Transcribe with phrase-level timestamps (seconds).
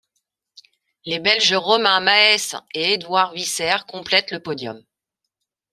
[1.05, 4.83] Les Belges Romain Maes et Edward Vissers complètent le podium.